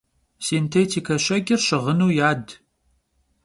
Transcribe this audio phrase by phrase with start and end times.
[0.45, 2.45] Sintêtike şeç'ır şığınu yad.